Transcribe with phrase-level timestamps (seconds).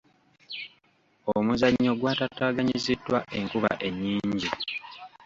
[1.35, 4.49] Omuzannyo gw'ataataaganyiziddwa enkuba ennyingi.